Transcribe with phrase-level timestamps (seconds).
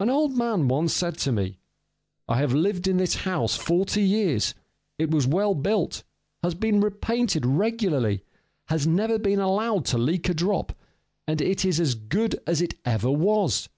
[0.00, 1.60] An old man once said to me:
[2.28, 4.52] "I have lived in this house forty years:
[4.98, 6.02] it was well built,
[6.42, 8.24] has been repainted regularly,
[8.66, 10.76] has never been allowed to leak a drop,
[11.28, 13.68] and it is as good as it ever was.